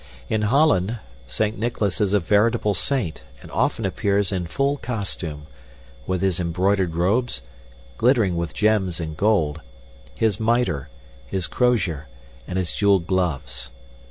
In 0.29 0.41
Holland, 0.41 0.97
Saint 1.27 1.59
Nicholas 1.59 2.01
is 2.01 2.11
a 2.11 2.19
veritable 2.19 2.73
saint 2.73 3.21
and 3.39 3.51
often 3.51 3.85
appears 3.85 4.31
in 4.31 4.47
full 4.47 4.77
costume, 4.77 5.45
with 6.07 6.23
his 6.23 6.39
embroidered 6.39 6.95
robes, 6.95 7.43
glittering 7.99 8.35
with 8.35 8.51
gems 8.51 8.99
and 8.99 9.15
gold, 9.15 9.61
his 10.15 10.39
miter, 10.39 10.89
his 11.27 11.45
crosier, 11.45 12.07
and 12.47 12.57
his 12.57 12.73
jeweled 12.73 13.05
gloves. 13.05 13.69